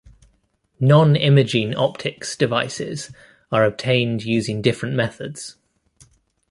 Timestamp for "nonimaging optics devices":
0.81-3.11